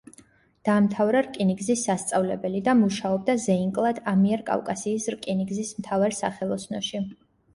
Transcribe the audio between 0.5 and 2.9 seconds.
დაამთავრა რკინიგზის სასწავლებელი და